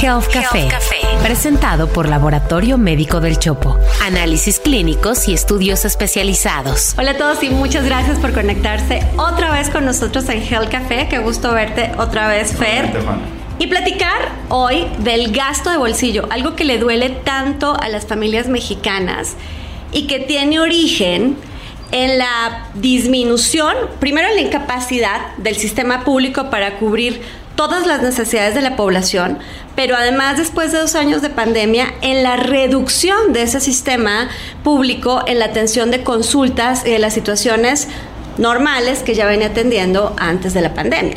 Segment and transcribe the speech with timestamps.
[0.00, 0.68] Health Café,
[1.24, 3.76] presentado por Laboratorio Médico del Chopo.
[4.04, 6.94] Análisis clínicos y estudios especializados.
[6.96, 11.08] Hola a todos y muchas gracias por conectarse otra vez con nosotros en Health Café.
[11.10, 12.92] Qué gusto verte otra vez, Fer.
[13.58, 18.46] Y platicar hoy del gasto de bolsillo, algo que le duele tanto a las familias
[18.46, 19.34] mexicanas
[19.90, 21.36] y que tiene origen
[21.90, 27.20] en la disminución, primero en la incapacidad del sistema público para cubrir
[27.58, 29.40] todas las necesidades de la población,
[29.74, 34.28] pero además después de dos años de pandemia, en la reducción de ese sistema
[34.62, 37.88] público, en la atención de consultas y de las situaciones
[38.36, 41.16] normales que ya venía atendiendo antes de la pandemia.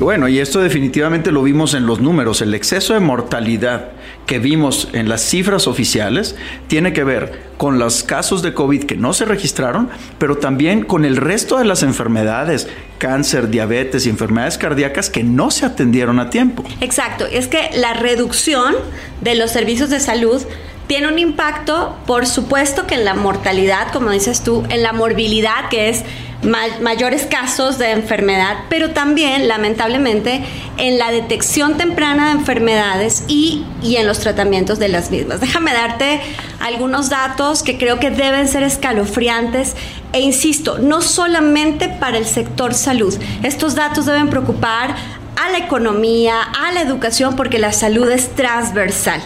[0.00, 2.42] Bueno, y esto definitivamente lo vimos en los números.
[2.42, 3.90] El exceso de mortalidad
[4.26, 6.34] que vimos en las cifras oficiales
[6.66, 9.88] tiene que ver con los casos de COVID que no se registraron,
[10.18, 12.68] pero también con el resto de las enfermedades,
[12.98, 16.64] cáncer, diabetes y enfermedades cardíacas que no se atendieron a tiempo.
[16.80, 18.74] Exacto, es que la reducción
[19.20, 20.42] de los servicios de salud
[20.88, 25.68] tiene un impacto, por supuesto, que en la mortalidad, como dices tú, en la morbilidad,
[25.70, 26.04] que es
[26.44, 30.44] mayores casos de enfermedad, pero también, lamentablemente,
[30.76, 35.40] en la detección temprana de enfermedades y, y en los tratamientos de las mismas.
[35.40, 36.20] Déjame darte
[36.60, 39.74] algunos datos que creo que deben ser escalofriantes
[40.12, 43.14] e insisto, no solamente para el sector salud.
[43.42, 44.94] Estos datos deben preocupar
[45.36, 49.20] a la economía, a la educación, porque la salud es transversal.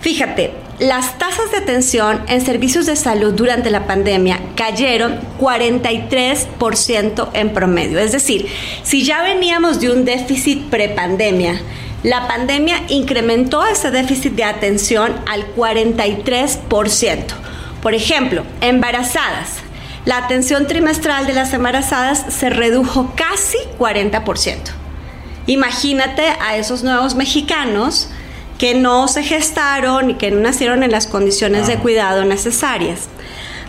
[0.00, 7.52] Fíjate, las tasas de atención en servicios de salud durante la pandemia cayeron 43% en
[7.52, 8.00] promedio.
[8.00, 8.48] Es decir,
[8.82, 11.60] si ya veníamos de un déficit prepandemia,
[12.02, 17.26] la pandemia incrementó ese déficit de atención al 43%.
[17.80, 19.58] Por ejemplo, embarazadas.
[20.04, 24.56] La atención trimestral de las embarazadas se redujo casi 40%.
[25.46, 28.08] Imagínate a esos nuevos mexicanos
[28.62, 33.08] que no se gestaron y que no nacieron en las condiciones de cuidado necesarias.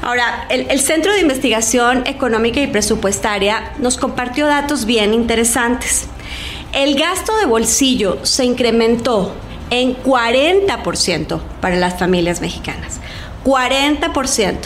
[0.04, 6.06] Ahora, el, Centro de Investigación Económica y Presupuestaria nos compartió datos bien interesantes.
[6.74, 9.34] El gasto de bolsillo se incrementó
[9.72, 13.00] en 40% para las familias mexicanas.
[13.44, 14.58] 40%.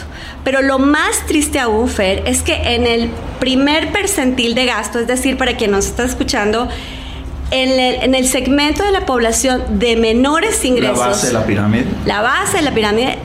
[0.44, 3.08] Pero lo más triste aún, Fer, es que en el
[3.40, 6.68] primer percentil de gasto, es decir, para quien nos está escuchando,
[7.50, 10.98] en el, segmento de la población de menores ingresos.
[10.98, 11.86] La base de la pirámide.
[12.04, 13.16] La base de la pirámide.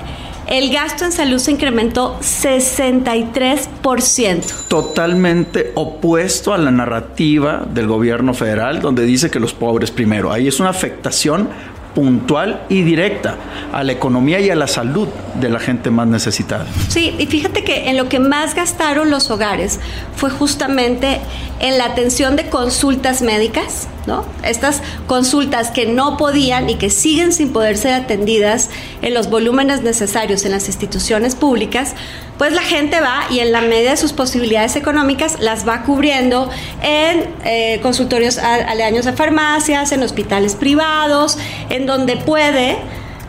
[0.47, 4.67] El gasto en salud se incrementó 63%.
[4.67, 10.33] Totalmente opuesto a la narrativa del gobierno federal, donde dice que los pobres primero.
[10.33, 11.47] Ahí es una afectación
[11.95, 13.37] puntual y directa
[13.71, 15.07] a la economía y a la salud
[15.39, 16.65] de la gente más necesitada.
[16.89, 19.79] Sí, y fíjate que en lo que más gastaron los hogares
[20.15, 21.19] fue justamente
[21.59, 24.25] en la atención de consultas médicas, ¿no?
[24.43, 28.69] Estas consultas que no podían y que siguen sin poder ser atendidas
[29.01, 31.93] en los volúmenes necesarios en las instituciones públicas,
[32.37, 36.49] pues la gente va y en la medida de sus posibilidades económicas las va cubriendo
[36.81, 41.37] en eh, consultorios aledaños de farmacias, en hospitales privados,
[41.69, 42.77] en donde puede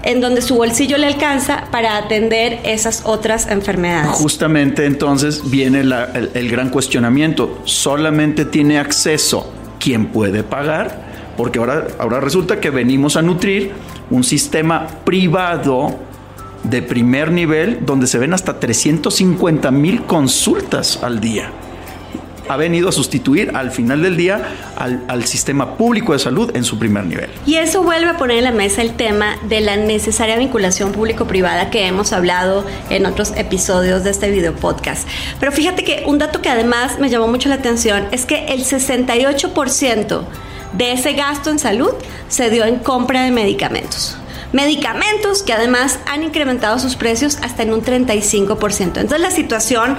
[0.04, 4.10] en donde su bolsillo le alcanza para atender esas otras enfermedades.
[4.10, 7.62] Justamente entonces viene el, gran cuestionamiento.
[7.64, 9.50] ¿Solamente tiene acceso
[9.84, 11.04] quien puede pagar?
[11.36, 13.72] Porque ahora, ahora resulta que venimos a nutrir
[14.10, 15.98] un sistema privado
[16.62, 21.50] de primer nivel donde se ven hasta 350 mil consultas al día.
[22.48, 24.42] Ha venido a sustituir al final del día
[24.76, 27.30] al, sistema público de salud en su primer nivel.
[27.46, 31.70] Y eso vuelve a poner en la mesa el tema de la necesaria vinculación público-privada
[31.70, 35.08] que hemos hablado en otros episodios de este video podcast.
[35.40, 38.64] Pero fíjate que un dato que además me llamó mucho la atención es que el
[38.64, 40.22] 68%
[40.74, 41.92] de ese gasto en salud
[42.28, 44.18] se dio en compra de medicamentos
[44.54, 48.80] medicamentos que además han incrementado sus precios hasta en un 35%.
[48.80, 49.98] Entonces la situación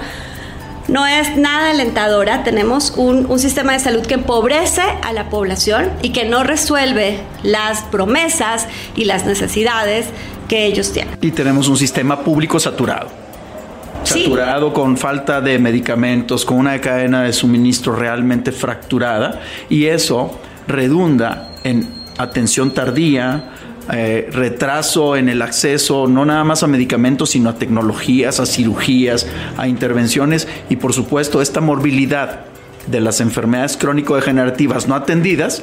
[0.88, 2.44] no es nada alentadora.
[2.44, 7.20] Tenemos un, un, sistema de salud que empobrece a la población y que no resuelve
[7.42, 10.06] las promesas y las necesidades
[10.48, 11.16] que ellos tienen.
[11.20, 13.08] Y tenemos un sistema público saturado.
[14.04, 20.38] Saturado con falta de medicamentos, con una cadena de suministro realmente fracturada y eso
[20.68, 23.55] redunda en atención tardía,
[23.92, 29.26] eh, retraso en el acceso no nada más a medicamentos, sino a tecnologías, a cirugías,
[29.56, 32.46] a intervenciones y por supuesto esta morbilidad
[32.86, 35.62] de las enfermedades crónico-degenerativas no atendidas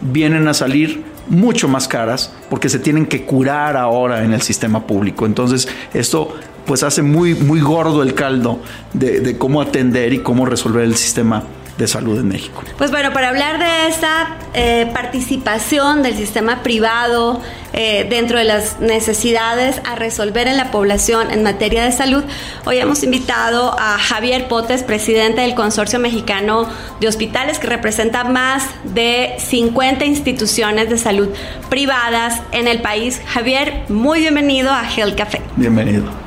[0.00, 4.86] vienen a salir mucho más caras porque se tienen que curar ahora en el sistema
[4.86, 5.26] público.
[5.26, 6.34] Entonces esto
[6.66, 8.60] pues hace muy, muy gordo el caldo
[8.92, 11.44] de, de cómo atender y cómo resolver el sistema
[11.78, 12.62] de salud en México.
[12.78, 17.40] Pues bueno, para hablar de esta eh, participación del sistema privado
[17.72, 22.22] eh, dentro de las necesidades a resolver en la población en materia de salud,
[22.64, 26.68] hoy hemos invitado a Javier Potes, presidente del Consorcio Mexicano
[27.00, 31.28] de Hospitales, que representa más de 50 instituciones de salud
[31.68, 33.20] privadas en el país.
[33.26, 35.40] Javier, muy bienvenido a Health Café.
[35.56, 36.23] Bienvenido.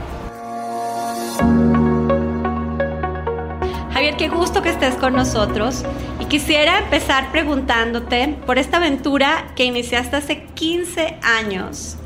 [4.15, 5.83] Qué gusto que estés con nosotros.
[6.19, 11.98] Y quisiera empezar preguntándote por esta aventura que iniciaste hace 15 años,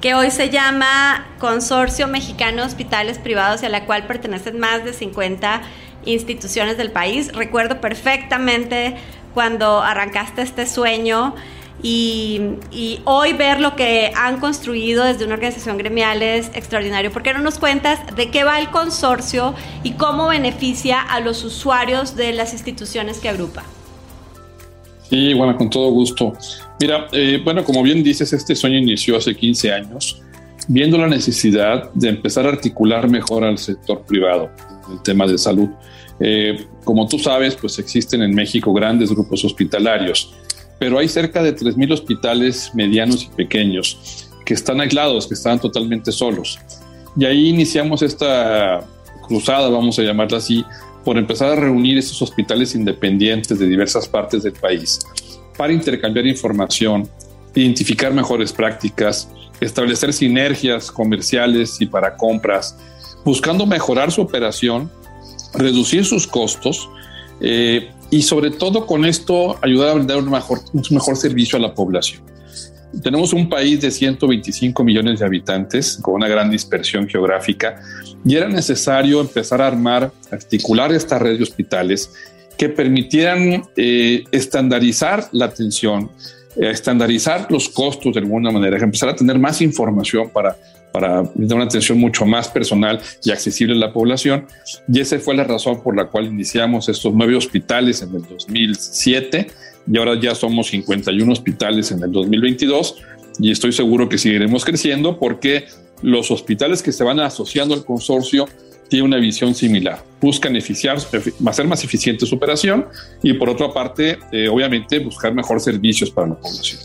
[0.00, 4.84] que hoy se llama Consorcio Mexicano de Hospitales Privados y a la cual pertenecen más
[4.84, 5.62] de 50
[6.04, 7.32] instituciones del país.
[7.32, 8.96] Recuerdo perfectamente
[9.32, 11.34] cuando arrancaste este sueño
[11.82, 17.12] y, hoy ver lo que han construido desde una organización gremial es extraordinario.
[17.12, 19.54] ¿Por qué no nos cuentas de qué va el consorcio
[19.84, 23.64] y cómo beneficia a los usuarios de las instituciones que agrupa?
[25.08, 26.32] Sí, bueno, con todo gusto.
[26.80, 30.20] Mira, eh, bueno, como bien dices, este sueño inició hace 15 años,
[30.66, 34.50] viendo la necesidad de empezar a articular mejor al sector privado,
[34.92, 35.68] el tema de salud.
[36.20, 40.34] Eh, como tú sabes, pues existen en México grandes grupos hospitalarios
[40.78, 46.12] pero hay cerca de 3.000 hospitales medianos y pequeños que están aislados, que están totalmente
[46.12, 46.58] solos.
[47.16, 48.80] Y ahí iniciamos esta
[49.26, 50.64] cruzada, vamos a llamarla así,
[51.04, 55.00] por empezar a reunir esos hospitales independientes de diversas partes del país
[55.56, 57.08] para intercambiar información,
[57.54, 59.28] identificar mejores prácticas,
[59.60, 62.78] establecer sinergias comerciales y para compras,
[63.24, 64.90] buscando mejorar su operación,
[65.54, 66.88] reducir sus costos
[67.40, 71.62] eh, y sobre todo con esto ayudar a brindar un mejor, un mejor servicio a
[71.62, 72.22] la población.
[73.02, 77.80] Tenemos un país de 125 millones de habitantes con una gran dispersión geográfica
[78.24, 82.10] y era necesario empezar a armar, articular esta red de hospitales
[82.56, 86.10] que permitieran eh, estandarizar la atención,
[86.56, 90.56] eh, estandarizar los costos de alguna manera, empezar a tener más información para
[90.92, 94.46] para dar una atención mucho más personal y accesible a la población.
[94.92, 99.46] Y esa fue la razón por la cual iniciamos estos nueve hospitales en el 2007
[99.90, 102.96] y ahora ya somos 51 hospitales en el 2022
[103.40, 105.66] y estoy seguro que seguiremos creciendo porque
[106.02, 108.46] los hospitales que se van asociando al consorcio
[108.88, 110.02] tienen una visión similar.
[110.20, 110.98] Buscan eficiar,
[111.46, 112.86] hacer más eficiente su operación
[113.22, 116.80] y por otra parte, eh, obviamente, buscar mejor servicios para la población.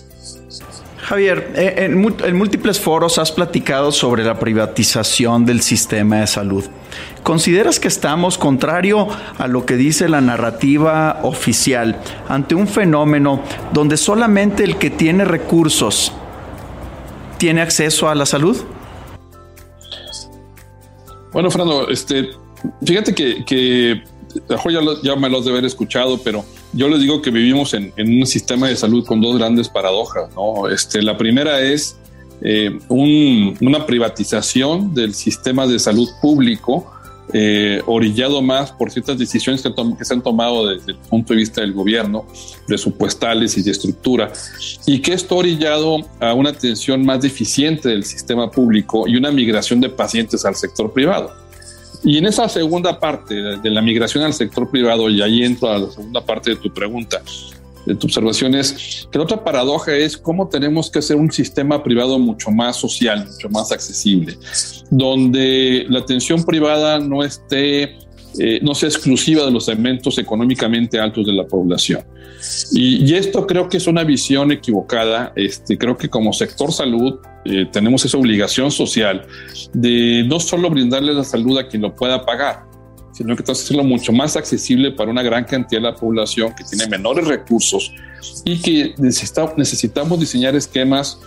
[1.04, 6.64] Javier, eh, en, múltiples foros has platicado sobre la privatización del sistema de salud.
[7.24, 13.42] ¿Consideras que estamos, contrario a lo que dice la narrativa oficial, ante un fenómeno
[13.74, 16.14] donde solamente el que tiene recursos
[17.38, 18.64] tiene acceso a la salud?
[21.34, 22.30] Bueno, Fernando, este,
[22.86, 24.04] fíjate que, que
[24.48, 28.26] ya, ya me los de haber escuchado, pero yo les digo que vivimos en, un
[28.26, 30.34] sistema de salud con dos grandes paradojas.
[30.36, 30.68] ¿no?
[30.68, 31.98] Este, la primera es
[32.42, 36.92] eh, una privatización del sistema de salud público,
[37.32, 41.40] eh, orillado más por ciertas decisiones que, que, se han tomado desde el punto de
[41.40, 42.26] vista del gobierno,
[42.68, 44.32] presupuestales y de estructura,
[44.86, 49.80] y que esto orillado a una atención más deficiente del sistema público y una migración
[49.80, 51.43] de pacientes al sector privado.
[52.04, 55.78] Y en esa segunda parte de la migración al sector privado, y ahí entro a
[55.78, 57.22] la segunda parte de tu pregunta,
[57.86, 61.82] de tu observación, es que la otra paradoja es cómo tenemos que hacer un sistema
[61.82, 64.38] privado mucho más social, mucho más accesible,
[64.90, 67.98] donde la atención privada no esté,
[68.40, 72.02] eh, no sea exclusiva de los segmentos económicamente altos de la población.
[72.72, 75.32] Y, esto creo que es una visión equivocada.
[75.36, 79.26] Este, creo que como sector salud eh, tenemos esa obligación social
[79.74, 82.64] de no solo brindarle la salud a quien lo pueda pagar,
[83.14, 86.88] sino que hacerlo mucho más accesible para una gran cantidad de la población que tiene
[86.88, 87.92] menores recursos
[88.44, 91.20] y que necesitamos diseñar esquemas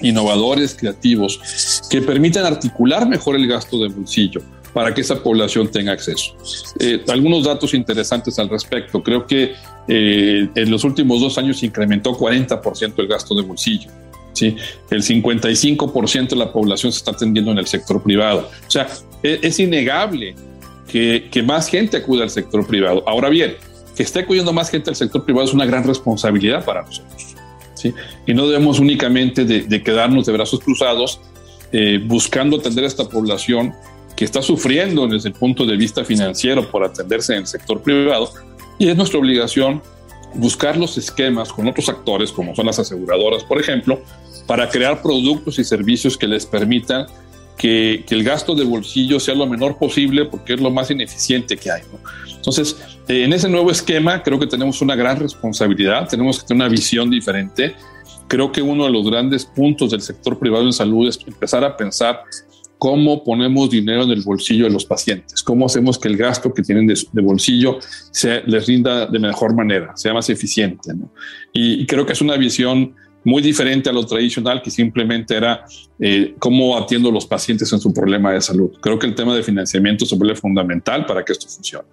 [0.00, 1.40] innovadores, creativos,
[1.88, 4.42] que permitan articular mejor el gasto de bolsillo
[4.72, 6.34] para que esa población tenga acceso.
[6.78, 9.02] Eh, algunos datos interesantes al respecto.
[9.02, 9.54] Creo que
[9.88, 13.90] eh, en los últimos dos años incrementó 40% el gasto de bolsillo.
[14.32, 14.56] ¿sí?
[14.90, 18.48] El 55% de la población se está atendiendo en el sector privado.
[18.66, 18.88] O sea,
[19.22, 20.34] e, es, innegable
[20.88, 23.04] que, que, más gente acude al sector privado.
[23.06, 23.56] Ahora bien,
[23.94, 27.34] que esté acudiendo más gente al sector privado es una gran responsabilidad para nosotros.
[27.74, 27.94] ¿sí?
[28.26, 31.20] Y no debemos únicamente de, quedarnos de brazos cruzados
[31.72, 33.74] eh, buscando atender a esta población
[34.16, 38.30] que está sufriendo desde el punto de vista financiero por atenderse en el sector privado,
[38.78, 39.82] y es nuestra obligación
[40.34, 44.00] buscar los esquemas con otros actores, como son las aseguradoras, por ejemplo,
[44.46, 47.06] para crear productos y servicios que les permitan
[47.56, 51.70] que, el gasto de bolsillo sea lo menor posible porque es lo más ineficiente que
[51.70, 51.82] hay.
[52.34, 52.76] Entonces,
[53.08, 56.70] eh, en ese nuevo esquema creo que tenemos una gran responsabilidad, tenemos que tener una
[56.70, 57.74] visión diferente.
[58.26, 61.76] Creo que uno de los grandes puntos del sector privado en salud es empezar a
[61.76, 62.22] pensar
[62.82, 66.62] cómo ponemos dinero en el bolsillo de los pacientes, cómo hacemos que el gasto que
[66.62, 67.78] tienen de, bolsillo
[68.10, 70.90] se les rinda de mejor manera, sea más eficiente.
[71.52, 75.64] y creo que es una visión muy diferente a lo tradicional que simplemente era
[76.00, 78.72] eh, cómo atiendo los pacientes en su problema de salud.
[78.80, 81.86] Creo que el tema de financiamiento se vuelve fundamental para que esto funcione.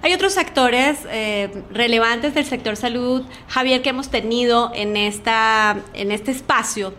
[0.00, 6.12] Hay otros actores eh, relevantes del sector salud, Javier, que hemos tenido en, esta, en
[6.12, 6.94] este espacio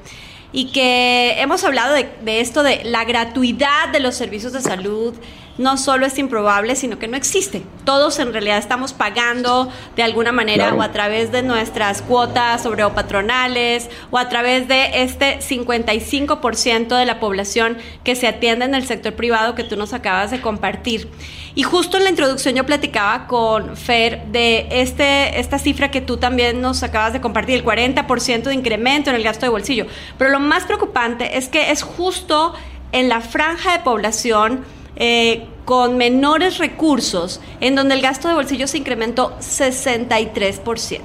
[0.55, 5.13] y que hemos hablado de, de esto de la gratuidad de los servicios de salud,
[5.57, 7.61] no solo es improbable, sino que no existe.
[7.83, 12.85] Todos en realidad estamos pagando de alguna manera o a través de nuestras cuotas sobre
[12.85, 18.75] o patronales o a través de este 55% de la población que se atiende en
[18.75, 21.09] el sector privado que tú nos acabas de compartir.
[21.55, 26.17] Y justo en la introducción yo platicaba con Fer de este, esta cifra que tú
[26.17, 29.87] también nos acabas de compartir, el 40% de incremento en el gasto de bolsillo.
[30.17, 32.53] Pero lo más preocupante es que es justo
[32.91, 34.65] en la franja de población
[34.97, 40.99] eh, con menores recursos, en donde el gasto de bolsillo se incrementó 63%.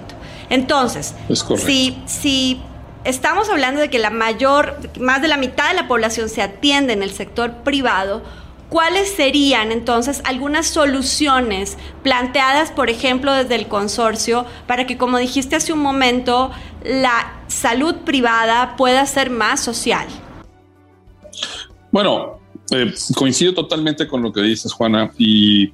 [0.51, 1.15] Entonces,
[1.57, 2.61] si, si
[3.05, 6.93] estamos hablando de que la mayor, más de la mitad de la población se atiende
[6.93, 8.23] en el sector privado,
[8.71, 15.57] ¿cuáles serían entonces algunas soluciones planteadas, por ejemplo, desde el consorcio, para que, como dijiste
[15.57, 16.51] hace un momento,
[16.85, 20.07] la salud privada pueda ser más social?
[21.91, 22.39] Bueno,
[22.71, 25.73] eh, coincido totalmente con lo que dices, Juana, y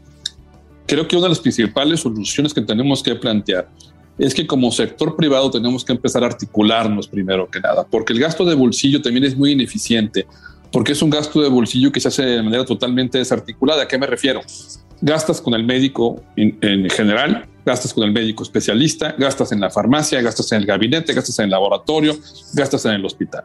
[0.87, 3.69] creo que una de las principales soluciones que tenemos que plantear
[4.19, 8.19] es que como sector privado tenemos que empezar a articularnos primero que nada, porque el
[8.19, 10.26] gasto de bolsillo también es muy ineficiente,
[10.73, 13.82] porque es un gasto de bolsillo que se hace de manera totalmente desarticulada.
[13.82, 14.40] ¿A qué me refiero?
[15.00, 20.23] Gastas con el médico en general, gastas con el médico especialista, gastas en la farmacia,
[20.23, 22.16] gastas en el gabinete, gastas en el laboratorio,
[22.54, 23.44] gastas en el hospital.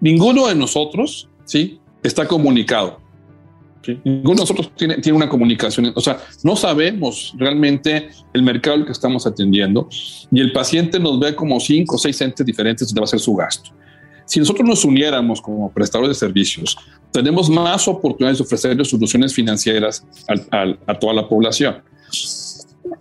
[0.00, 1.80] Ninguno de nosotros, ¿sí?
[2.02, 3.00] está comunicado.
[4.04, 8.86] Ninguno de nosotros tiene, tiene una comunicación, o sea, no sabemos realmente el mercado al
[8.86, 9.88] que estamos atendiendo
[10.30, 13.18] y el paciente nos ve como cinco o seis entes diferentes donde va a ser
[13.18, 13.70] su gasto.
[14.32, 16.74] Si nosotros nos uniéramos como prestadores de servicios,
[17.10, 20.06] tenemos más oportunidades de ofrecer soluciones financieras
[20.86, 21.82] a toda la población.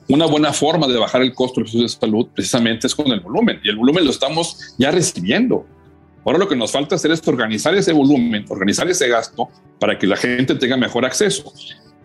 [0.09, 3.07] Una buena forma de bajar el costo de los servicios de salud precisamente es con
[3.13, 5.65] el volumen y el volumen lo estamos ya recibiendo.
[6.25, 9.47] Ahora lo que nos falta hacer es organizar ese volumen, organizar ese gasto
[9.79, 11.53] para que la gente tenga mejor acceso.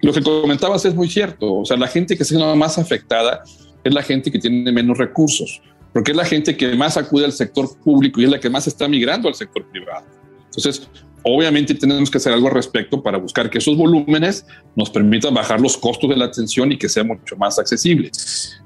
[0.03, 3.43] Lo que comentabas es muy cierto, o sea, la gente que se más afectada
[3.83, 5.61] es la gente que tiene menos recursos,
[5.97, 8.67] porque es la gente que más acude al sector público y es la que más
[8.67, 10.05] está migrando al sector privado.
[10.45, 10.87] Entonces,
[11.29, 15.61] Obviamente tenemos que hacer algo al respecto para buscar que esos volúmenes nos permitan bajar
[15.61, 18.13] los costos de la atención y que sea mucho más accesible.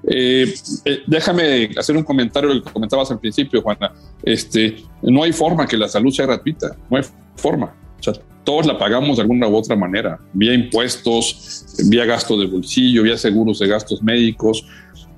[0.07, 0.53] Eh,
[0.85, 3.93] eh, déjame hacer un comentario, lo que comentabas al principio, Juana.
[4.23, 7.05] Este, no hay forma que la salud sea gratuita, no hay
[7.37, 7.75] forma.
[7.99, 8.13] O sea,
[8.45, 13.17] todos la pagamos de alguna u otra manera, vía impuestos, vía gasto de bolsillo, vía
[13.17, 14.67] seguros de gastos médicos,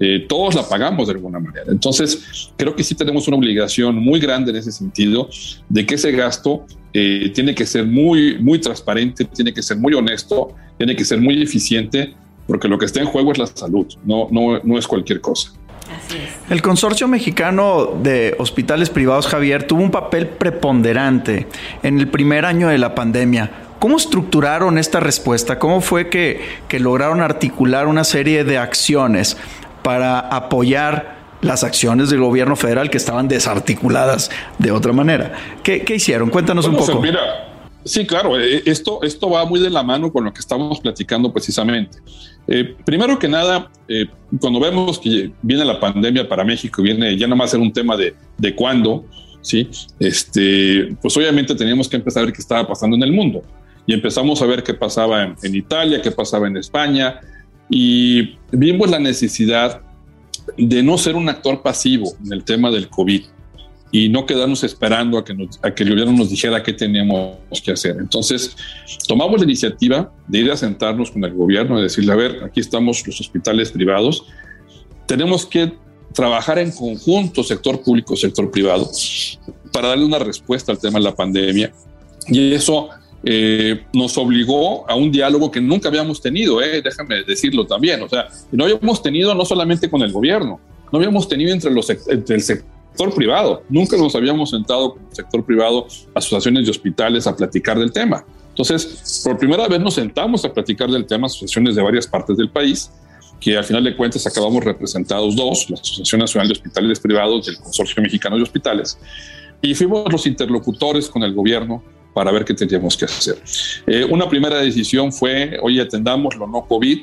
[0.01, 1.67] eh, todos la pagamos de alguna manera.
[1.69, 5.29] Entonces, creo que sí tenemos una obligación muy grande en ese sentido
[5.69, 9.95] de que ese gasto eh, tiene que ser muy, muy transparente, tiene que ser muy
[9.95, 12.15] honesto, tiene que ser muy eficiente,
[12.47, 15.53] porque lo que está en juego es la salud, no, no, no es cualquier cosa.
[16.51, 21.47] El Consorcio Mexicano de Hospitales Privados, Javier, tuvo un papel preponderante
[21.83, 23.51] en el primer año de la pandemia.
[23.79, 25.59] ¿Cómo estructuraron esta respuesta?
[25.59, 29.37] ¿Cómo fue que, que lograron articular una serie de acciones
[29.83, 35.33] para apoyar las acciones del gobierno federal que estaban desarticuladas de otra manera.
[35.63, 36.31] ¿Qué, hicieron?
[36.31, 37.01] Cuéntanos un poco.
[37.01, 37.21] Mira,
[37.85, 41.33] sí, claro, eh, esto, esto va muy de la mano con lo que estamos platicando
[41.33, 41.99] precisamente.
[42.47, 44.07] Eh, primero que nada, eh,
[44.41, 47.97] cuando vemos que viene la pandemia para México, viene ya no más ser un tema
[47.97, 49.05] de, de cuándo,
[49.41, 49.69] ¿sí?
[49.99, 53.43] Este, pues obviamente teníamos que empezar a ver qué estaba pasando en el mundo.
[53.85, 57.21] Y empezamos a ver qué pasaba en, en Italia, qué pasaba en España,
[57.69, 59.81] y vimos la necesidad
[60.57, 63.23] de no ser un actor pasivo en el tema del COVID
[63.91, 67.73] y no quedarnos esperando a que, a que el gobierno nos dijera qué teníamos que
[67.73, 67.97] hacer.
[67.99, 68.57] Entonces,
[69.07, 72.61] tomamos la iniciativa de ir a sentarnos con el gobierno y decirle, a ver, aquí
[72.61, 74.25] estamos los hospitales privados,
[75.07, 75.73] tenemos que
[76.15, 78.91] trabajar en conjunto, sector público, sector privado,
[79.73, 81.73] para darle una respuesta al tema de la pandemia.
[82.29, 82.89] Y eso
[83.25, 88.09] eh, nos obligó a un diálogo que nunca habíamos tenido, eh, déjame decirlo también, o
[88.09, 90.61] sea, no habíamos tenido no solamente con el gobierno,
[90.91, 93.63] no habíamos tenido entre, los, entre el sector privado.
[93.69, 98.25] Nunca nos habíamos sentado con el sector privado, asociaciones de hospitales a platicar del tema.
[98.51, 102.51] Entonces, por primera vez nos sentamos a platicar del tema, asociaciones de varias partes del
[102.51, 102.91] país,
[103.41, 107.51] que al final de cuentas acabamos representados dos, la Asociación Nacional de Hospitales Privados y
[107.51, 108.99] el Consorcio Mexicano de Hospitales,
[109.63, 111.83] y fuimos los interlocutores con el gobierno
[112.15, 113.37] para ver qué teníamos que hacer.
[113.87, 117.01] Eh, una primera decisión fue, oye, atendamos lo no COVID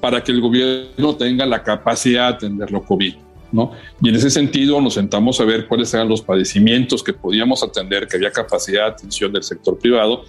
[0.00, 3.14] para que el gobierno tenga la capacidad de atender lo COVID.
[3.52, 3.72] ¿no?
[4.02, 8.06] Y en ese sentido nos sentamos a ver cuáles eran los padecimientos que podíamos atender,
[8.06, 10.24] que había capacidad de atención del sector privado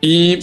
[0.00, 0.38] y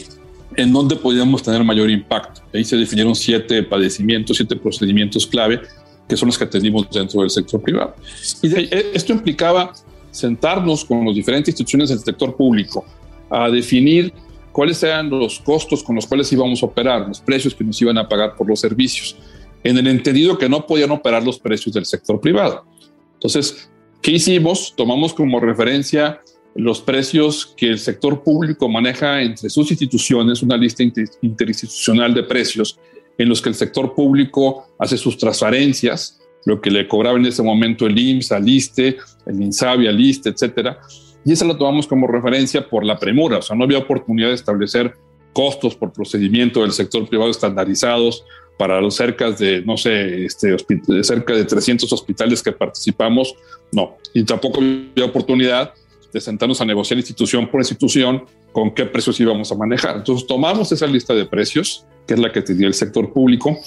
[0.56, 2.42] en dónde podíamos tener mayor impacto.
[2.54, 5.62] Ahí se definieron siete padecimientos, siete procedimientos clave
[6.08, 7.96] que son los que atendimos dentro del sector privado.
[8.42, 9.74] Y eh, esto implicaba
[10.10, 12.84] sentarnos con las diferentes instituciones del sector público
[13.30, 14.14] a definir
[14.52, 17.98] cuáles eran los costos con los cuales íbamos a operar, los precios que nos iban
[17.98, 19.16] a pagar por los servicios,
[19.64, 22.66] en el entendido que no podían operar los precios del sector privado.
[23.14, 23.70] Entonces,
[24.02, 24.74] ¿qué hicimos?
[24.76, 26.22] Tomamos como referencia
[26.56, 30.84] los precios que el sector público maneja entre sus instituciones, una lista
[31.22, 32.80] interinstitucional de precios
[33.18, 37.44] en los que el sector público hace sus transferencias, lo que le cobraba en ese
[37.44, 40.80] momento el IMSS al ISTE, el INSABI al ISTE, etcétera.
[41.26, 44.36] Y esa la tomamos como referencia por la premura, o sea, no había oportunidad de
[44.36, 44.96] establecer
[45.34, 48.24] costos por procedimiento del sector privado estandarizados
[48.58, 50.58] para los cerca de, no sé, este,
[51.04, 53.36] cerca de 300 hospitales que participamos,
[53.72, 53.98] no.
[54.14, 55.74] Y tampoco había oportunidad
[56.12, 59.98] de sentarnos a negociar institución por institución con qué precios íbamos a manejar.
[59.98, 63.58] Entonces tomamos esa lista de precios, que es la que tenía el sector público,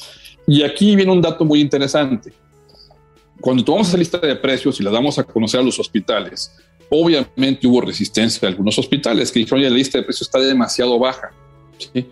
[0.46, 2.32] y aquí viene un dato muy interesante.
[3.42, 6.56] Cuando tomamos esa lista de precios y la damos a conocer a los hospitales,
[6.88, 10.96] obviamente hubo resistencia de algunos hospitales que dijeron, oye, la lista de precios está demasiado
[10.96, 11.32] baja.
[11.76, 12.06] ¿sí?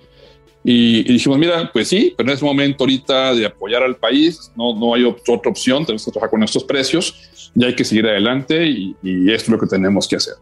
[0.64, 4.76] Y, dijimos, mira, pues sí, pero en es momento ahorita de apoyar al país, no,
[4.76, 8.66] no hay otra opción, tenemos que trabajar con estos precios y hay que seguir adelante
[8.66, 8.96] y,
[9.30, 10.34] esto es lo que tenemos que hacer.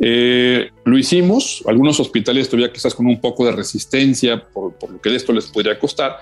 [0.00, 5.00] Eh, lo hicimos, algunos hospitales todavía quizás con un poco de resistencia por, por, lo
[5.00, 6.16] que esto les podría costar,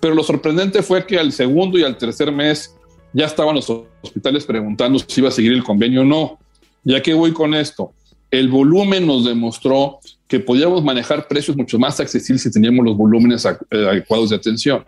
[0.00, 2.76] pero lo sorprendente fue que al segundo y al tercer mes
[3.12, 3.70] ya estaban los
[4.02, 6.38] hospitales preguntando si iba a seguir el convenio o no.
[6.84, 7.92] ¿Ya qué voy con esto?
[8.30, 13.44] El volumen nos demostró que podíamos manejar precios mucho más accesibles si teníamos los volúmenes
[13.44, 14.84] eh, adecuados de atención.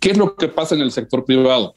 [0.00, 1.74] ¿Qué es lo que pasa en el sector privado?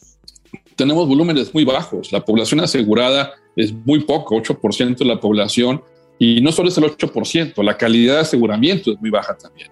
[0.75, 2.11] Tenemos volúmenes muy bajos.
[2.11, 5.81] La población asegurada es muy poco, 8% de la población.
[6.17, 9.69] Y no solo es el 8%, la calidad de aseguramiento es muy baja también.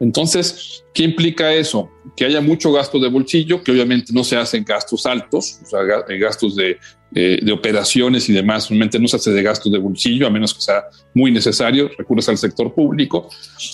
[0.00, 1.90] Entonces, ¿qué implica eso?
[2.16, 5.82] Que haya mucho gasto de bolsillo, que obviamente no se hacen gastos altos, o sea,
[6.18, 6.78] gastos de
[7.14, 10.60] eh, operaciones y demás, realmente no se hace de gastos de bolsillo, a menos que
[10.60, 13.28] sea muy necesario, recursos al sector público.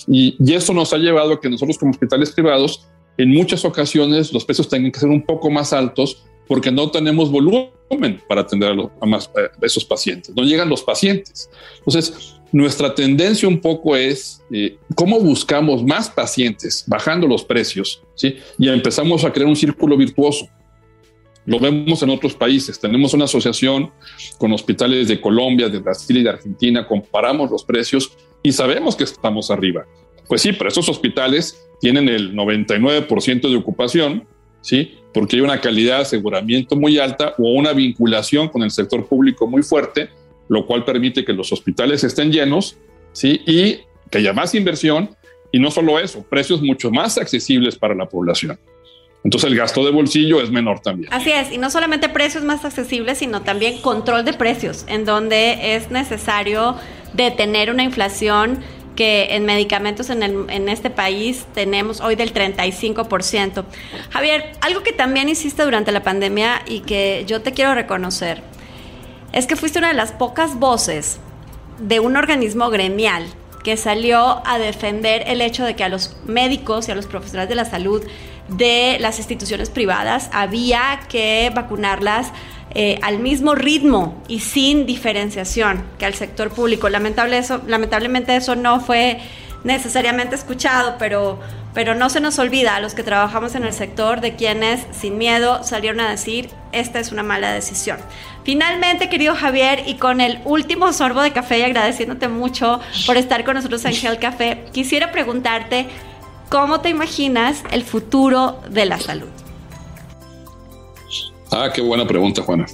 [0.07, 4.31] Y, y eso nos ha llevado a que nosotros como hospitales privados, en muchas ocasiones
[4.31, 7.69] los precios tengan que ser un poco más altos porque no tenemos volumen
[8.27, 9.29] para atender a, los, más,
[9.61, 11.49] esos pacientes, no llegan los pacientes.
[11.79, 18.37] Entonces, nuestra tendencia un poco es eh, cómo buscamos más pacientes bajando los precios, ¿sí?
[18.57, 20.47] Y empezamos a crear un círculo virtuoso.
[21.45, 22.79] Lo vemos en otros países.
[22.79, 23.91] Tenemos una asociación
[24.37, 26.85] con hospitales de Colombia, de Brasil y de Argentina.
[26.85, 28.11] Comparamos los precios
[28.43, 29.85] y sabemos que estamos arriba.
[30.27, 34.27] Pues sí, pero esos hospitales tienen el 99% de ocupación,
[34.61, 34.95] ¿sí?
[35.13, 39.47] Porque hay una calidad de aseguramiento muy alta o una vinculación con el sector público
[39.47, 40.09] muy fuerte,
[40.49, 42.77] lo cual permite que los hospitales estén llenos,
[43.11, 43.41] ¿sí?
[43.45, 43.79] Y
[44.09, 45.15] que haya más inversión
[45.51, 48.59] y no solo eso, precios mucho más accesibles para la población.
[49.23, 51.13] Entonces el gasto de bolsillo es menor también.
[51.13, 55.75] Así es, y no solamente precios más accesibles, sino también control de precios, en donde
[55.75, 56.75] es necesario
[57.13, 58.59] detener una inflación
[58.95, 63.65] que en medicamentos en, en este país tenemos hoy del 35%.
[64.09, 68.41] Javier, algo que también hiciste durante la pandemia y que yo te quiero reconocer,
[69.37, 71.19] es que fuiste una de las pocas voces
[71.77, 73.23] de un organismo gremial
[73.63, 77.47] que salió a defender el hecho de que a los médicos y a los profesionales
[77.47, 78.03] de la salud
[78.47, 80.31] de las instituciones privadas.
[80.33, 82.31] Había que vacunarlas
[82.73, 86.89] eh, al mismo ritmo y sin diferenciación que al sector público.
[86.89, 89.19] Lamentable eso, lamentablemente eso no fue
[89.63, 91.39] necesariamente escuchado, pero,
[91.77, 95.19] pero no se nos olvida a los que trabajamos en el sector de quienes sin
[95.19, 97.99] miedo salieron a decir, esta es una mala decisión.
[98.43, 103.45] Finalmente, querido Javier, y con el último sorbo de café y agradeciéndote mucho por estar
[103.45, 105.85] con nosotros en Gel Café, quisiera preguntarte
[106.49, 109.29] ¿Cómo te imaginas el futuro de la salud?
[111.51, 112.65] Ah, qué buena pregunta, Juana.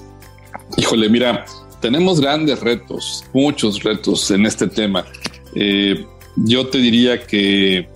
[0.78, 1.44] Híjole, mira,
[1.82, 5.04] tenemos grandes retos, muchos retos en este tema.
[5.56, 6.06] Eh,
[6.38, 7.92] yo te diría que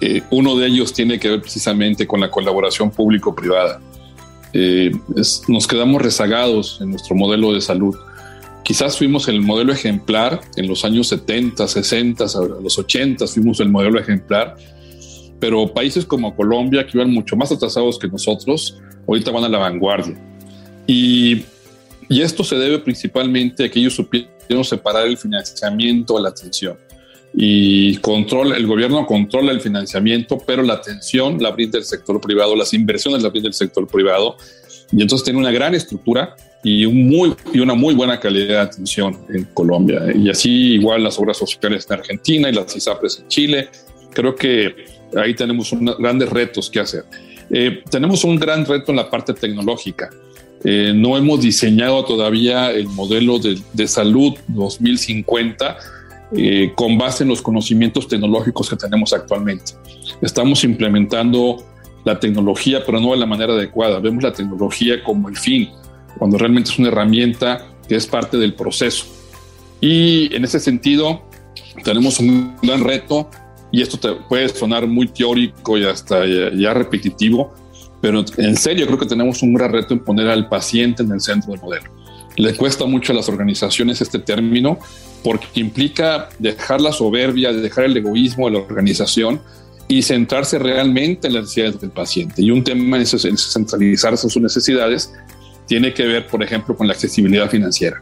[0.00, 3.80] eh, uno de ellos tiene que ver precisamente con la colaboración público-privada.
[4.52, 4.90] eh,
[5.48, 7.94] nos quedamos rezagados en nuestro modelo de salud.
[8.62, 12.24] Quizás fuimos el modelo ejemplar en los años 70, 60,
[12.62, 14.56] los 80 fuimos el modelo ejemplar,
[15.38, 19.58] pero países como Colombia, que iban mucho más atrasados que nosotros, ahorita van a la
[19.58, 20.16] vanguardia.
[20.86, 21.42] Y,
[22.08, 26.76] y esto se debe principalmente a que ellos supieron separar el financiamiento de la atención
[27.38, 32.56] y controla, el gobierno controla el financiamiento, pero la atención la brinda el sector privado,
[32.56, 34.38] las inversiones la brinda el sector privado,
[34.90, 38.58] y entonces tiene una gran estructura y, un muy, y una muy buena calidad de
[38.58, 40.00] atención en Colombia.
[40.14, 43.68] Y así igual las obras sociales en Argentina y las ISAPRES en Chile.
[44.14, 44.74] Creo que
[45.14, 47.04] ahí tenemos grandes retos que hacer.
[47.50, 50.08] Eh, tenemos un gran reto en la parte tecnológica.
[50.64, 55.76] Eh, no hemos diseñado todavía el modelo de, de salud 2050
[56.32, 59.72] eh, con base en los conocimientos tecnológicos que tenemos actualmente.
[60.20, 61.64] Estamos implementando
[62.04, 63.98] la tecnología, pero no de la manera adecuada.
[64.00, 65.70] Vemos la tecnología como el fin,
[66.18, 69.06] cuando realmente es una herramienta que es parte del proceso.
[69.80, 71.22] Y en ese sentido,
[71.84, 73.28] tenemos un gran reto,
[73.70, 77.52] y esto te puede sonar muy teórico y hasta ya, repetitivo,
[78.00, 81.20] pero en serio creo que tenemos un gran reto en poner al paciente en el
[81.20, 81.90] centro del modelo.
[82.36, 84.78] Le cuesta mucho a las organizaciones este término
[85.22, 89.40] porque implica dejar la soberbia, dejar el egoísmo de la organización
[89.88, 92.42] y centrarse realmente en las necesidades del paciente.
[92.42, 95.12] Y un tema es centralizarse en sus necesidades
[95.66, 98.00] tiene que ver, por ejemplo, con la accesibilidad financiera.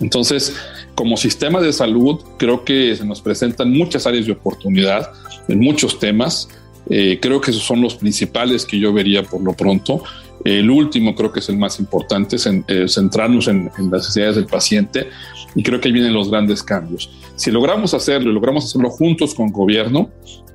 [0.00, 0.54] Entonces,
[0.94, 5.10] como sistema de salud, creo que se nos presentan muchas áreas de oportunidad
[5.48, 6.48] en muchos temas.
[6.88, 10.02] Eh, creo que esos son los principales que yo vería por lo pronto.
[10.44, 15.08] El último creo que es el más importante, eh, centrarnos en, las necesidades del paciente
[15.54, 17.10] y creo que ahí vienen los grandes cambios.
[17.36, 20.10] Si logramos hacerlo y logramos hacerlo juntos con gobierno,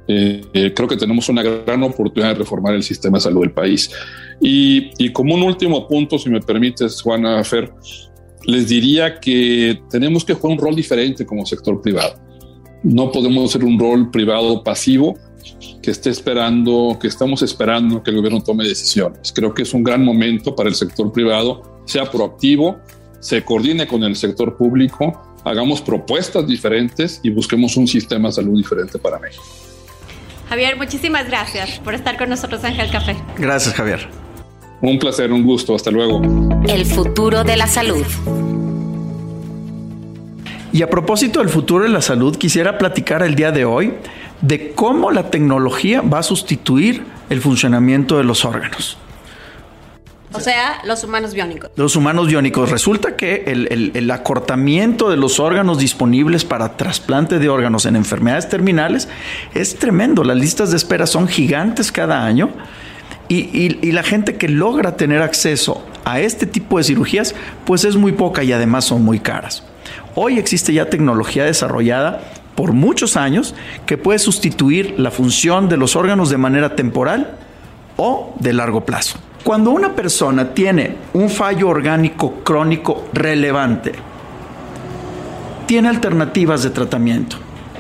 [0.08, 3.52] eh, eh, creo que tenemos una gran oportunidad de reformar el sistema de salud del
[3.52, 3.92] país.
[4.42, 7.74] Y, y como un último punto, si me permites, Juana Fer,
[8.46, 12.16] les diría que tenemos que jugar un rol diferente como sector privado.
[12.84, 15.18] No podemos ser un rol privado pasivo
[15.82, 19.32] que esté esperando, que estamos esperando que el gobierno tome decisiones.
[19.34, 22.78] Creo que es un gran momento para el sector privado, sea proactivo,
[23.20, 28.58] se coordine con el sector público, hagamos propuestas diferentes y busquemos un sistema de salud
[28.58, 29.44] diferente para México.
[30.50, 33.16] Javier, muchísimas gracias por estar con nosotros en Ángel Café.
[33.38, 34.08] Gracias, Javier.
[34.82, 35.76] Un placer, un gusto.
[35.76, 36.22] Hasta luego.
[36.68, 38.06] El futuro de la salud.
[40.74, 43.94] Y a propósito del futuro de la salud, quisiera platicar el día de hoy
[44.44, 48.98] de cómo la tecnología va a sustituir el funcionamiento de los órganos.
[50.34, 51.72] O sea, los humanos biónicos.
[51.78, 52.70] Los humanos biónicos.
[52.70, 59.08] Resulta que el, acortamiento de los órganos disponibles para trasplante de órganos en enfermedades terminales
[59.54, 60.24] es tremendo.
[60.24, 62.50] Las listas de espera son gigantes cada año.
[63.30, 67.34] Y, y, la gente que logra tener acceso a este tipo de cirugías,
[67.66, 69.64] pues es muy poca y además son muy caras.
[70.16, 72.22] Hoy existe ya tecnología desarrollada
[72.56, 77.38] por muchos años que puede sustituir la función de los órganos de manera temporal
[77.98, 79.18] o de largo plazo.
[79.44, 83.94] Cuando una persona tiene un fallo orgánico crónico relevante,
[85.66, 87.38] tiene alternativas de tratamiento.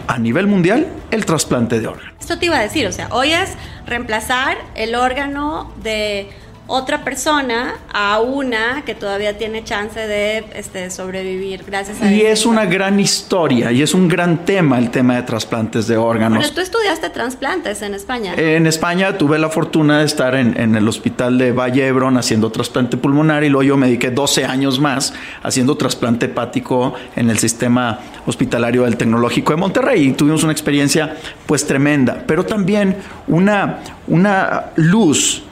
[0.07, 2.11] A nivel mundial, el trasplante de órgano.
[2.19, 3.51] Esto te iba a decir, o sea, hoy es
[3.85, 6.29] reemplazar el órgano de
[6.75, 12.47] otra persona a una que todavía tiene chance de este, sobrevivir gracias a Y es
[12.47, 16.39] una gran historia y es un gran tema el tema de trasplantes de órganos.
[16.39, 18.33] Pero tú estudiaste trasplantes en España.
[18.37, 22.51] En España tuve la fortuna de estar en, en el hospital de Valle Hebron haciendo
[22.51, 27.37] trasplante pulmonar y luego yo me dediqué 12 años más haciendo trasplante hepático en el
[27.37, 33.77] sistema hospitalario del Tecnológico de Monterrey y tuvimos una experiencia pues tremenda, pero también una,
[34.07, 35.43] una luz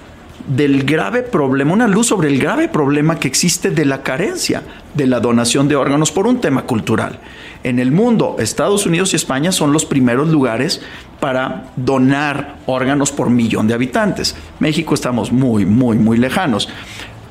[0.48, 5.08] del grave problema, una luz sobre el grave problema que existe de la carencia de
[5.08, 7.20] la donación de órganos por un tema cultural.
[7.64, 10.82] En el mundo, Estados Unidos y España son los primeros lugares
[11.20, 14.36] para donar órganos por millón de habitantes.
[14.60, 16.70] México estamos muy, muy, muy lejanos.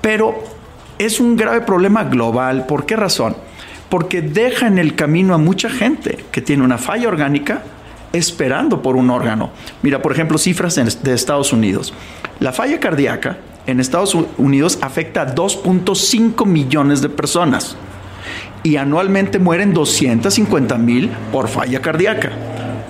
[0.01, 0.43] Pero
[0.99, 2.67] es un grave problema global.
[2.67, 3.37] ¿Por qué razón?
[3.89, 7.63] Porque deja en el camino a mucha gente que tiene una falla orgánica
[8.13, 9.51] esperando por un órgano.
[9.83, 11.93] Mira, por ejemplo, cifras de Estados Unidos.
[12.41, 17.77] La falla cardíaca en Estados Unidos afecta a 2.5 millones de personas
[18.63, 22.31] y anualmente mueren 250 mil por falla cardíaca.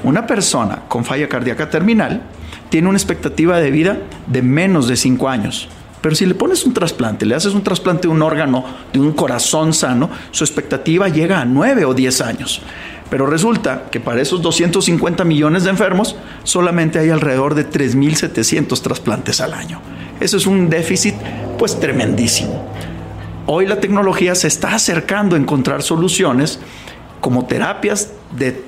[0.03, 2.23] Una persona con falla cardíaca terminal
[2.71, 5.69] tiene una expectativa de vida de menos de 5 años.
[6.01, 9.13] Pero si le pones un trasplante, le haces un trasplante de un órgano, de un
[9.13, 12.63] corazón sano, su expectativa llega a 9 o 10 años.
[13.11, 19.40] Pero resulta que para esos 250 millones de enfermos solamente hay alrededor de 3.700 trasplantes
[19.40, 19.81] al año.
[20.20, 21.16] Eso es un déficit
[21.59, 22.70] pues tremendísimo.
[23.46, 26.61] Hoy la tecnología se está acercando a encontrar soluciones
[27.20, 28.62] como terapias de,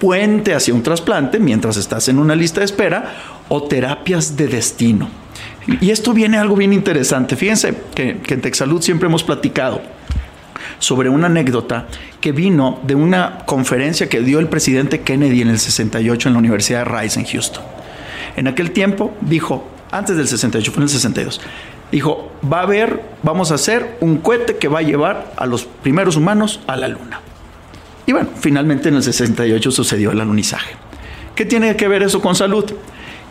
[0.00, 3.14] puente hacia un trasplante mientras estás en una lista de espera
[3.48, 5.08] o terapias de destino.
[5.80, 7.36] Y esto viene algo bien interesante.
[7.36, 9.82] Fíjense que, que en Texalud siempre hemos platicado
[10.78, 11.86] sobre una anécdota
[12.20, 16.38] que vino de una conferencia que dio el presidente Kennedy en el 68 en la
[16.38, 17.64] Universidad de Rice en Houston.
[18.36, 21.40] En aquel tiempo dijo, antes del 68, fue en el 62,
[21.90, 25.64] dijo, va a haber, vamos a hacer un cohete que va a llevar a los
[25.64, 27.20] primeros humanos a la luna.
[28.06, 30.76] Y bueno, finalmente en el 68 sucedió el alunizaje.
[31.34, 32.64] ¿Qué tiene que ver eso con salud?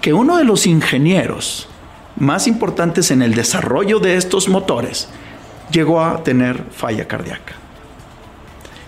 [0.01, 1.67] Que uno de los ingenieros
[2.17, 5.09] más importantes en el desarrollo de estos motores
[5.71, 7.53] llegó a tener falla cardíaca.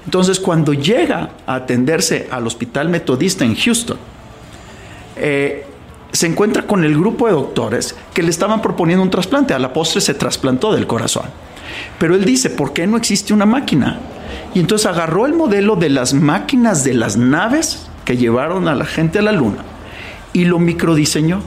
[0.05, 3.97] Entonces, cuando llega a atenderse al hospital metodista en Houston,
[5.17, 5.65] eh,
[6.11, 9.53] se encuentra con el grupo de doctores que le estaban proponiendo un trasplante.
[9.53, 11.25] A la postre se trasplantó del corazón.
[11.99, 13.99] Pero él dice, ¿por qué no existe una máquina?
[14.53, 18.85] Y entonces agarró el modelo de las máquinas de las naves que llevaron a la
[18.85, 19.63] gente a la luna
[20.33, 21.41] y lo microdiseñó.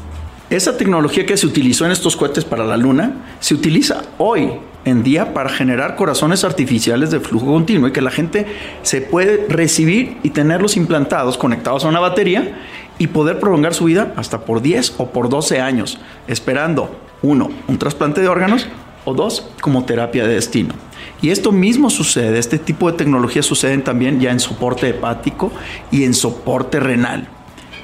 [0.51, 4.53] Esa tecnología que se utilizó en estos cohetes para la luna se utiliza hoy
[4.85, 8.47] en día para generar corazones artificiales de flujo continuo y que la gente
[8.83, 12.59] se puede recibir y tenerlos implantados conectados a una batería
[12.99, 17.79] y poder prolongar su vida hasta por 10 o por 12 años, esperando, uno, un
[17.79, 18.67] trasplante de órganos
[19.05, 20.75] o dos, como terapia de destino.
[21.23, 25.51] Y esto mismo sucede, este tipo de tecnologías suceden también ya en soporte hepático
[25.91, 27.29] y en soporte renal.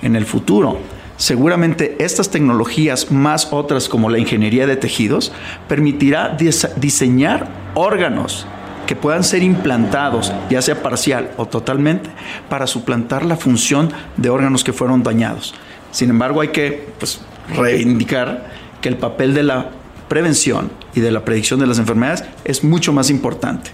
[0.03, 0.79] En el futuro,
[1.17, 5.33] seguramente estas tecnologías más otras como la ingeniería de tejidos
[5.69, 6.37] permitirá
[6.77, 8.47] diseñar órganos
[8.87, 12.09] que puedan ser implantados, ya sea parcial o totalmente,
[12.49, 15.55] para suplantar la función de órganos que fueron dañados.
[15.91, 17.21] Sin embargo, hay que pues,
[17.55, 18.47] reivindicar
[18.81, 19.71] que el papel de la
[20.09, 23.71] prevención y de la predicción de las enfermedades es mucho más importante.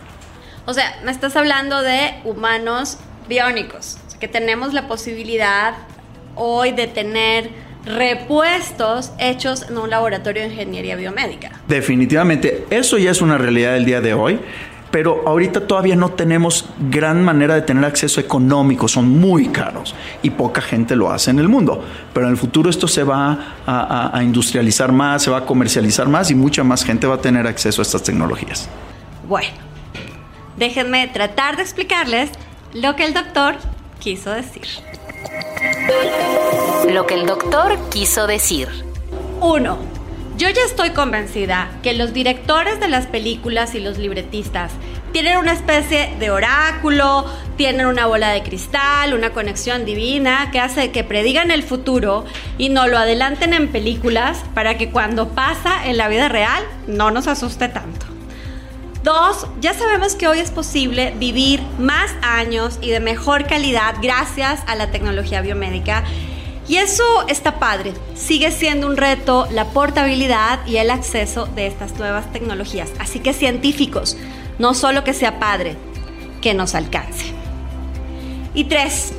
[0.64, 5.74] O sea, me estás hablando de humanos biónicos, que tenemos la posibilidad
[6.34, 7.50] hoy de tener
[7.84, 11.50] repuestos hechos en un laboratorio de ingeniería biomédica.
[11.66, 14.40] Definitivamente, eso ya es una realidad del día de hoy
[14.92, 20.30] pero ahorita todavía no tenemos gran manera de tener acceso económico, son muy caros y
[20.30, 21.82] poca gente lo hace en el mundo.
[22.12, 26.30] Pero en el futuro esto se va a, industrializar más, se va a comercializar más
[26.30, 28.68] y mucha más gente va a tener acceso a estas tecnologías.
[29.26, 29.48] Bueno,
[30.58, 32.30] déjenme tratar de explicarles
[32.74, 33.54] lo que el doctor
[33.98, 34.66] quiso decir.
[36.90, 38.68] Lo que el doctor quiso decir.
[39.40, 39.78] Uno,
[40.36, 44.72] yo ya estoy convencida que los directores de las películas y los libretistas
[45.12, 50.90] tienen una especie de oráculo, tienen una bola de cristal, una conexión divina que hace
[50.90, 52.24] que predigan el futuro
[52.56, 57.10] y no lo adelanten en películas para que cuando pasa en la vida real no
[57.10, 58.11] nos asuste tanto.
[59.02, 64.60] Dos, ya sabemos que hoy es posible vivir más años y de mejor calidad gracias
[64.68, 66.04] a la tecnología biomédica
[66.68, 67.94] y eso está padre.
[68.14, 72.90] Sigue siendo un reto la portabilidad y el acceso de estas nuevas tecnologías.
[73.00, 74.16] Así que científicos,
[74.60, 75.76] no solo que sea padre,
[76.40, 77.26] que nos alcance.
[78.54, 79.12] Y tres,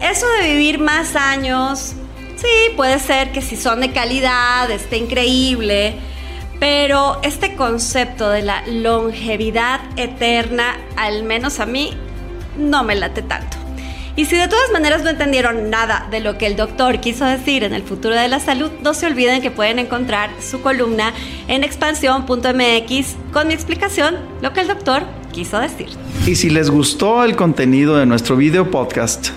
[0.00, 1.92] eso de vivir más años,
[2.36, 5.96] sí, puede ser que si son de calidad, esté increíble,
[6.58, 11.92] pero este concepto de la longevidad eterna, al menos a mí,
[12.56, 13.56] no me late tanto.
[14.16, 17.62] Y si de todas maneras no entendieron nada de lo que el doctor quiso decir
[17.62, 21.12] en el futuro de la salud, no se olviden que pueden encontrar su columna
[21.46, 25.90] en expansión.mx con mi explicación, lo que el doctor quiso decir.
[26.26, 29.28] Y si les gustó el contenido de nuestro video podcast,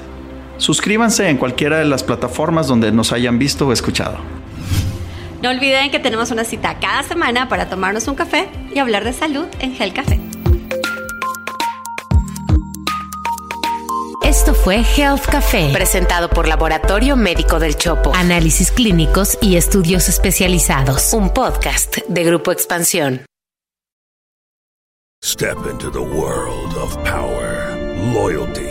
[0.57, 4.40] suscríbanse en cualquiera de las plataformas donde nos hayan visto o escuchado.
[5.41, 9.11] No olviden que tenemos una cita cada semana para tomarnos un café y hablar de
[9.11, 10.19] salud en Gel Café.
[14.23, 18.13] Esto fue Health Café, presentado por Laboratorio Médico del Chopo.
[18.13, 21.11] Análisis clínicos y estudios especializados.
[21.13, 23.25] Un podcast de Grupo Expansión.
[25.23, 27.75] Step into the world of power,
[28.13, 28.70] loyalty